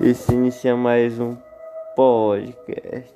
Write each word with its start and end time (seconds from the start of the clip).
E 0.00 0.14
se 0.14 0.32
inicia 0.32 0.74
mais 0.74 1.20
um 1.20 1.36
podcast. 1.94 3.14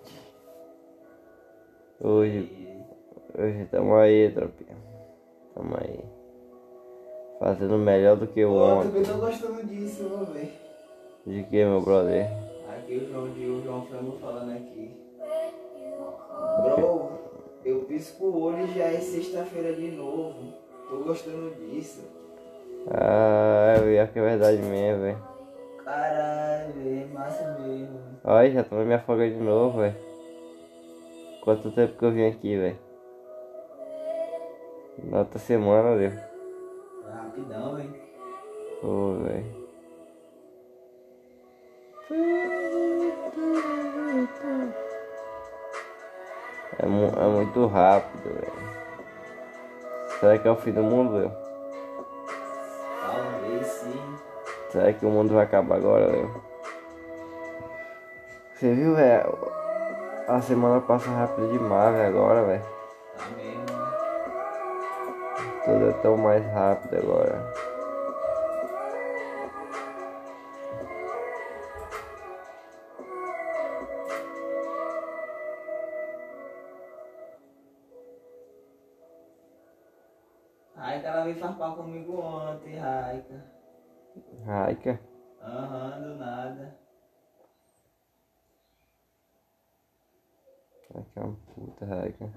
Hoje, 1.99 2.51
hoje 3.39 3.63
estamos 3.63 3.95
aí, 3.99 4.31
tropinha. 4.31 4.77
Estamos 5.49 5.79
aí. 5.79 6.05
Fazendo 7.39 7.79
melhor 7.79 8.17
do 8.17 8.27
que 8.27 8.45
o 8.45 8.51
Pô, 8.51 8.55
eu 8.57 8.63
ontem. 8.77 8.89
também 8.89 9.05
tô 9.05 9.15
gostando 9.15 9.67
disso, 9.67 10.09
vou 10.09 10.27
ver. 10.27 10.53
De 11.27 11.43
que, 11.45 11.65
meu 11.65 11.81
brother? 11.81 12.29
Aqui 12.69 12.97
o 12.97 13.09
João 13.09 13.31
de 13.31 13.47
o 13.47 13.63
João 13.63 13.87
Frango 13.87 14.19
falando 14.19 14.53
aqui. 14.53 14.91
Bro, 16.63 17.09
eu 17.65 17.85
pisco 17.85 18.27
o 18.27 18.43
olho 18.43 18.67
e 18.67 18.75
já 18.75 18.85
é 18.85 19.01
sexta-feira 19.01 19.73
de 19.73 19.91
novo. 19.93 20.53
Tô 20.91 20.99
gostando 20.99 21.55
disso. 21.55 22.03
Ah, 22.91 23.77
é 23.79 24.07
que 24.07 24.19
é 24.19 24.23
verdade 24.23 24.59
mesmo, 24.59 25.05
velho. 25.05 25.34
Caralho, 25.85 27.09
massa 27.13 27.59
mesmo. 27.59 28.01
Olha, 28.25 28.51
já 28.51 28.65
tomei 28.65 28.87
minha 28.87 29.01
folga 29.01 29.29
de 29.29 29.37
novo, 29.37 29.81
velho. 29.81 29.97
Quanto 31.43 31.71
tempo 31.73 31.99
que 31.99 32.05
eu 32.05 32.11
vim 32.11 32.27
aqui, 32.27 32.57
velho? 32.57 32.79
Na 35.05 35.19
outra 35.19 35.39
semana, 35.39 35.97
deu. 35.99 36.11
Rapidão, 37.13 37.79
hein? 37.79 37.95
Pô, 38.81 39.17
velho. 39.17 39.65
É, 46.79 46.87
mu 46.87 47.07
é 47.07 47.29
muito 47.29 47.67
rápido, 47.67 48.23
velho. 48.23 48.53
Será 50.19 50.39
que 50.39 50.49
é 50.49 50.51
o 50.51 50.57
fim 50.57 50.73
do 50.73 50.83
mundo, 50.83 51.13
velho? 51.13 51.33
Talvez 53.03 53.67
sim. 53.67 54.14
Será 54.75 54.93
que 54.93 55.07
o 55.07 55.09
mundo 55.09 55.35
vai 55.35 55.45
acabar 55.45 55.77
agora, 55.77 56.11
velho? 56.11 56.43
Você 58.53 58.75
viu, 58.75 58.97
velho? 58.97 59.39
A 60.27 60.41
semana 60.41 60.81
passa 60.81 61.09
rápido 61.11 61.53
demais, 61.53 61.95
velho, 61.95 62.09
agora, 62.09 62.43
velho. 62.43 62.63
Tá 63.17 63.25
mesmo. 63.37 63.65
Tudo 65.65 65.91
é 65.91 65.93
tão 66.03 66.17
mais 66.17 66.45
rápido 66.53 66.97
agora. 66.97 67.55
Raika, 80.75 81.07
ela 81.07 81.23
veio 81.23 81.39
farpar 81.39 81.77
comigo 81.77 82.19
ontem, 82.19 82.77
Raika. 82.77 83.64
Raika. 84.45 85.01
Aham, 85.43 86.03
do 86.03 86.15
nada. 86.17 86.77
Raika 90.93 91.21
é 91.21 91.21
uma 91.25 91.37
puta, 91.55 91.85
Raika. 91.85 92.31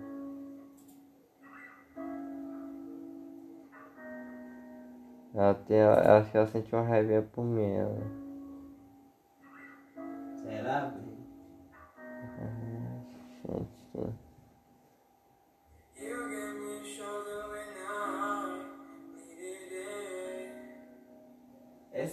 Ela 5.33 5.53
tem, 5.53 5.77
ela, 5.77 6.17
acho 6.17 6.31
que 6.31 6.37
ela 6.37 6.47
sentiu 6.47 6.79
uma 6.79 6.87
raivinha 6.87 7.21
por 7.21 7.43
mim, 7.43 7.71
ela. 7.71 8.01
Será, 10.41 10.85
velho? 10.87 11.17
Gente, 13.45 14.26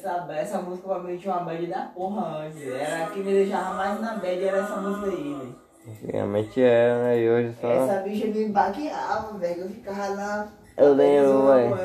Essa, 0.04 0.26
essa 0.34 0.60
música 0.60 0.82
provavelmente 0.86 1.22
tinha 1.22 1.34
uma 1.34 1.44
bad 1.44 1.66
da 1.66 1.86
porra 1.86 2.44
antes. 2.44 2.60
Era 2.60 3.04
a 3.04 3.08
que 3.08 3.20
me 3.20 3.32
deixava 3.32 3.74
mais 3.74 3.98
na 4.02 4.16
bad, 4.16 4.44
era 4.44 4.58
essa 4.58 4.76
música 4.76 5.06
aí, 5.06 5.34
velho. 5.34 5.54
Antigamente 5.88 6.60
era, 6.60 7.02
né? 7.04 7.20
E 7.20 7.30
hoje 7.30 7.54
só. 7.58 7.72
Essa 7.72 8.02
bicha 8.02 8.26
me 8.26 8.48
baqueava, 8.48 9.38
velho. 9.38 9.62
Eu 9.62 9.68
ficava 9.70 10.14
na. 10.14 10.48
Eu 10.76 10.92
lembro, 10.92 11.46
velho. 11.46 11.78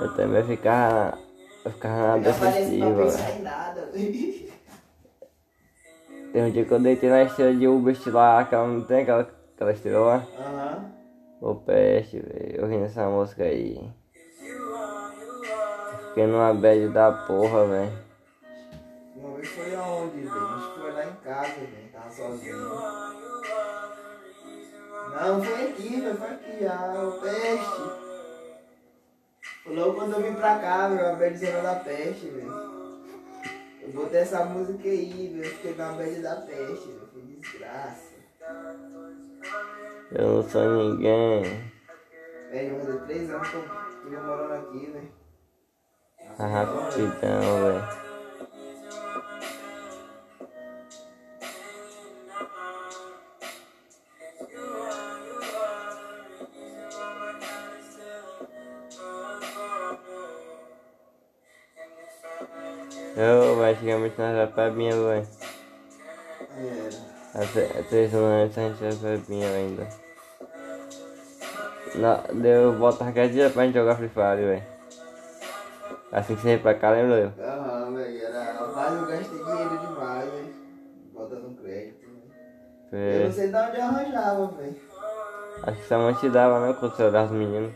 Eu 0.00 0.14
também 0.14 0.44
ficava. 0.44 1.18
Eu 1.64 1.70
ficava 1.72 1.96
na 1.96 2.22
pra 2.22 2.30
defensiva. 2.30 3.16
Tem 6.32 6.44
um 6.44 6.50
dia 6.50 6.64
que 6.64 6.72
eu 6.72 6.78
deitei 6.78 7.10
na 7.10 7.24
estrela 7.24 7.52
de 7.52 7.66
Uber 7.66 7.96
lá, 8.06 8.38
aquela 8.38 8.68
não 8.68 8.82
tem 8.82 9.02
aquela, 9.02 9.28
aquela 9.56 9.72
estrela 9.72 10.06
lá? 10.06 10.26
Aham. 10.38 10.92
Ô 11.40 11.56
peste, 11.56 12.20
velho. 12.20 12.60
Eu 12.60 12.68
ri 12.68 12.78
nessa 12.78 13.08
música 13.08 13.42
aí. 13.42 13.90
Fiquei 16.12 16.26
numa 16.26 16.52
bad 16.52 16.88
da 16.90 17.10
porra, 17.10 17.66
velho. 17.68 17.90
Uma 19.16 19.34
vez 19.36 19.48
foi 19.48 19.74
aonde, 19.74 20.20
velho? 20.20 20.46
Acho 20.46 20.74
que 20.74 20.80
foi 20.80 20.92
lá 20.92 21.06
em 21.06 21.14
casa, 21.24 21.54
velho. 21.54 21.88
Tava 21.90 22.10
sozinho. 22.10 22.58
Não, 25.08 25.42
foi 25.42 25.70
aqui, 25.70 26.00
velho. 26.02 26.14
Foi 26.14 26.28
aqui, 26.28 26.66
ah, 26.66 27.08
o 27.08 27.12
peste. 27.18 27.82
Foi 29.64 29.74
Logo 29.74 29.94
quando 29.94 30.12
eu 30.12 30.22
vim 30.22 30.34
pra 30.34 30.58
cá, 30.58 30.88
velho, 30.90 31.08
a 31.08 31.14
badzona 31.14 31.62
da 31.62 31.76
peste, 31.76 32.26
velho. 32.28 32.52
Eu 33.80 33.92
botei 33.94 34.20
essa 34.20 34.44
música 34.44 34.86
aí, 34.86 35.34
velho. 35.34 35.50
Fiquei 35.50 35.74
na 35.76 35.92
bad 35.92 36.20
da 36.20 36.36
peste, 36.42 36.88
velho. 36.88 37.08
Que 37.14 37.20
desgraça. 37.22 38.12
Eu 40.10 40.28
não 40.28 40.42
sou 40.42 40.62
ninguém. 40.62 41.42
Velho, 42.50 42.76
eu 42.76 42.84
fazer 42.84 43.00
três 43.06 43.30
anos 43.30 43.48
que 43.48 43.56
eu 43.56 43.64
tô 43.64 44.10
morando 44.10 44.52
aqui, 44.52 44.90
velho. 44.90 45.21
A 46.38 46.46
rapidão, 46.46 47.40
velho. 47.62 48.02
Eu, 63.14 63.56
velho, 63.56 63.76
antigamente 63.76 64.18
nós 64.18 64.34
era 64.34 64.46
pebinha, 64.46 64.92
velho. 64.92 65.28
Era. 66.56 67.44
Até 67.44 67.82
três 67.84 68.14
anos 68.14 68.56
antes 68.56 68.58
a 68.58 68.68
gente 68.68 68.84
era 68.84 69.16
pebinha 69.16 69.48
ainda. 69.48 69.88
Não, 71.94 72.40
deu 72.40 72.78
volta 72.78 73.04
dia 73.28 73.50
pra 73.50 73.64
gente 73.64 73.74
jogar 73.74 73.96
Free 73.96 74.08
Fire, 74.08 74.44
velho. 74.44 74.71
Assim 76.12 76.36
que 76.36 76.42
você 76.42 76.48
veio 76.48 76.62
pra 76.62 76.74
cá, 76.78 76.90
lembra 76.92 77.18
eu? 77.18 77.32
Aham, 77.58 77.94
velho. 77.94 78.20
Era. 78.22 78.44
Rapaz, 78.54 78.94
eu 78.96 79.06
gastei 79.08 79.42
dinheiro 79.42 79.78
demais, 79.80 80.30
velho. 80.30 80.54
Botando 81.16 81.54
crédito, 81.56 82.06
velho. 82.10 82.36
Eu 83.10 83.20
não 83.20 83.32
sei 83.32 83.50
de 83.50 83.58
onde 83.58 83.76
eu 83.76 83.82
arranjava, 83.82 84.48
velho. 84.52 84.76
Acho 85.62 85.80
que 85.80 85.86
sua 85.86 85.98
mãe 85.98 86.14
te 86.14 86.28
dava, 86.30 86.60
né? 86.60 86.74
Quando 86.74 86.94
você 86.94 87.02
olhava 87.04 87.26
os 87.32 87.38
meninos. 87.38 87.74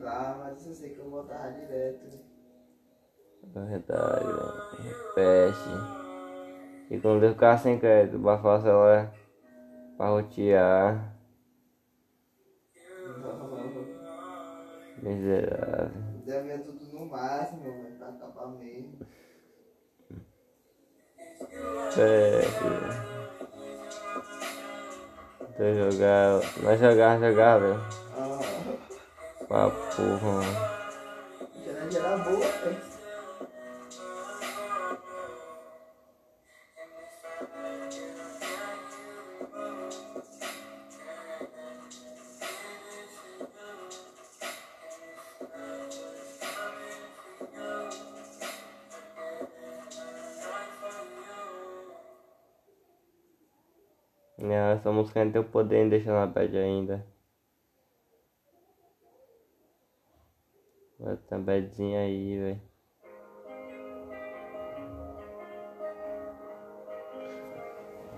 Sei 0.00 0.12
lá, 0.14 0.36
mas 0.38 0.66
eu 0.66 0.74
sei 0.74 0.90
que 0.90 1.00
eu 1.00 1.08
botava 1.10 1.50
direto. 1.52 2.08
velho. 2.08 2.22
É 3.54 3.60
verdade, 3.66 4.26
velho. 4.32 4.96
Peste. 5.14 5.88
E 6.90 6.98
quando 7.00 7.24
eu 7.24 7.32
ficava 7.32 7.58
sem 7.58 7.78
crédito, 7.78 8.18
bafava 8.20 8.58
o 8.58 8.62
celular 8.62 9.14
pra 9.96 10.08
rotear. 10.10 11.16
Miserável. 15.02 16.02
Devia 16.24 16.58
tudo 16.64 16.80
no 17.02 17.10
máximo, 17.10 17.62
velho, 17.62 17.96
pra 17.98 18.08
acabar 18.08 18.46
mesmo. 18.48 18.98
Peste, 21.94 22.62
velho. 22.62 23.12
Então 25.50 25.74
jogava. 25.90 26.42
Nós 26.62 26.80
jogava, 26.80 27.28
jogava, 27.28 27.66
velho. 27.66 27.80
Ah, 28.16 28.38
Uma 29.50 29.70
porra, 29.70 30.32
mano. 30.32 30.72
era 31.96 32.16
boa, 32.18 32.38
velho. 32.38 32.91
Essa 54.50 54.90
música 54.90 55.24
não 55.24 55.30
tem 55.30 55.40
o 55.40 55.44
poder 55.44 55.84
de 55.84 55.90
deixar 55.90 56.12
na 56.12 56.26
bad 56.26 56.56
ainda. 56.56 57.06
Vai 60.98 61.18
uma 61.32 61.40
badzinha 61.40 62.00
aí, 62.00 62.38
velho. 62.38 62.60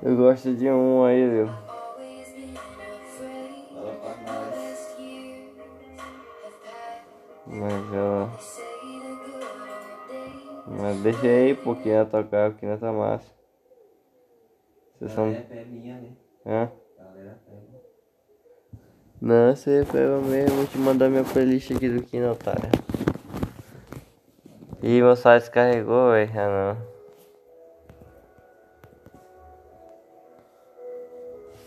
Eu 0.02 0.16
gosto 0.16 0.54
de 0.54 0.68
um 0.70 1.04
aí, 1.04 1.28
viu? 1.30 1.46
Mas 7.46 7.92
ela. 7.94 8.30
Mas 10.66 11.02
deixa 11.02 11.26
aí, 11.26 11.54
porque 11.54 11.88
ia 11.88 12.04
tocar 12.04 12.50
aqui 12.50 12.66
nessa 12.66 12.92
massa. 12.92 13.44
Vocês 14.99 15.12
são. 15.12 15.31
É, 15.50 15.58
é 15.58 15.64
minha, 15.64 16.00
né? 16.00 16.08
Hã? 16.46 16.70
Galera, 16.99 17.38
pega. 17.46 17.81
Não, 19.20 19.55
você 19.56 19.85
pega 19.91 20.19
mesmo, 20.20 20.56
vou 20.56 20.67
te 20.67 20.79
mandar 20.79 21.08
minha 21.08 21.25
playlist 21.25 21.70
aqui 21.73 21.88
do 21.88 22.02
Kino 22.02 22.31
Otário. 22.32 22.70
Ih, 24.82 25.00
meu 25.00 25.17
site 25.17 25.44
descarregou, 25.44 26.12
velho. 26.12 26.31
Ah 26.38 26.76
não. 26.76 26.94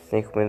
Cinco 0.10 0.38
minutos. 0.38 0.46